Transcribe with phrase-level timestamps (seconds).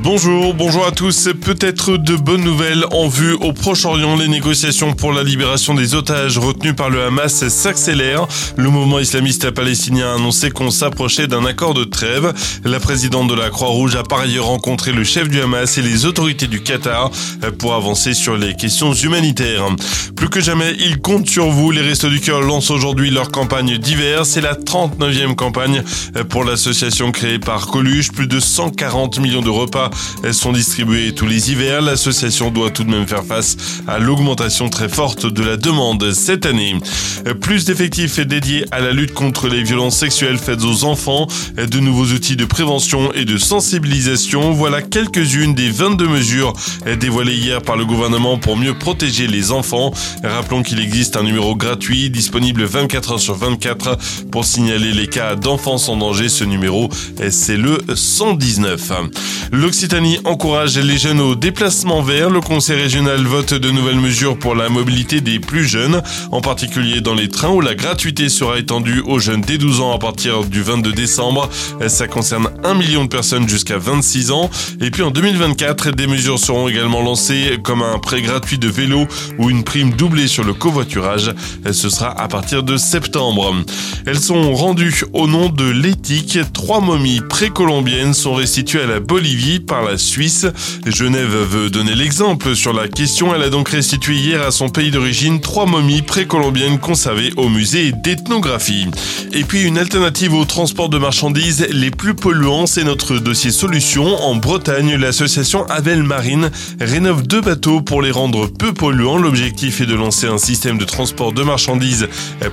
[0.00, 1.28] Bonjour, bonjour à tous.
[1.42, 4.14] Peut-être de bonnes nouvelles en vue au Proche-Orient.
[4.14, 8.28] Les négociations pour la libération des otages retenus par le Hamas s'accélèrent.
[8.56, 12.32] Le mouvement islamiste palestinien a annoncé qu'on s'approchait d'un accord de trêve.
[12.64, 16.06] La présidente de la Croix-Rouge a par ailleurs rencontré le chef du Hamas et les
[16.06, 17.10] autorités du Qatar
[17.58, 19.66] pour avancer sur les questions humanitaires.
[20.14, 21.72] Plus que jamais, ils comptent sur vous.
[21.72, 24.26] Les Restos du Cœur lancent aujourd'hui leur campagne d'hiver.
[24.26, 25.82] C'est la 39e campagne
[26.28, 28.12] pour l'association créée par Coluche.
[28.12, 29.88] Plus de 140 millions de repas
[30.22, 31.82] elles sont distribuées tous les hivers.
[31.82, 36.46] L'association doit tout de même faire face à l'augmentation très forte de la demande cette
[36.46, 36.76] année.
[37.40, 41.26] Plus d'effectifs dédiés à la lutte contre les violences sexuelles faites aux enfants,
[41.56, 44.52] de nouveaux outils de prévention et de sensibilisation.
[44.52, 46.52] Voilà quelques-unes des 22 mesures
[47.00, 49.92] dévoilées hier par le gouvernement pour mieux protéger les enfants.
[50.22, 53.98] Rappelons qu'il existe un numéro gratuit disponible 24 heures sur 24
[54.30, 56.28] pour signaler les cas d'enfance en danger.
[56.28, 56.88] Ce numéro,
[57.30, 58.92] c'est le 119.
[59.78, 62.30] L'Occitanie encourage les jeunes au déplacement vert.
[62.30, 67.00] Le Conseil régional vote de nouvelles mesures pour la mobilité des plus jeunes, en particulier
[67.00, 70.42] dans les trains où la gratuité sera étendue aux jeunes dès 12 ans à partir
[70.42, 71.48] du 22 décembre.
[71.86, 74.50] Ça concerne 1 million de personnes jusqu'à 26 ans.
[74.80, 79.06] Et puis en 2024, des mesures seront également lancées comme un prêt gratuit de vélo
[79.38, 81.32] ou une prime doublée sur le covoiturage.
[81.70, 83.54] Ce sera à partir de septembre.
[84.06, 86.40] Elles sont rendues au nom de l'éthique.
[86.52, 90.46] Trois momies précolombiennes sont restituées à la Bolivie par la Suisse.
[90.86, 93.34] Genève veut donner l'exemple sur la question.
[93.34, 97.92] Elle a donc restitué hier à son pays d'origine trois momies précolombiennes conservées au musée
[97.92, 98.88] d'ethnographie.
[99.32, 104.06] Et puis une alternative au transport de marchandises les plus polluants, c'est notre dossier solution.
[104.22, 109.18] En Bretagne, l'association Avel Marine rénove deux bateaux pour les rendre peu polluants.
[109.18, 112.08] L'objectif est de lancer un système de transport de marchandises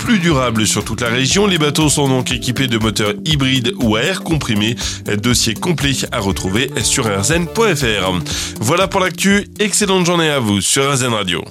[0.00, 1.46] plus durable sur toute la région.
[1.46, 4.74] Les bateaux sont donc équipés de moteurs hybrides ou à air comprimé.
[5.22, 8.22] Dossier complet à retrouver sur rzn.fr.
[8.58, 9.46] Voilà pour l'actu.
[9.60, 11.44] Excellente journée à vous sur RZN Radio.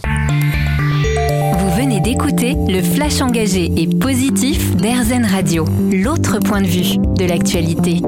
[1.59, 7.25] Vous venez d'écouter le flash engagé et positif d'RZN Radio, l'autre point de vue de
[7.25, 8.01] l'actualité.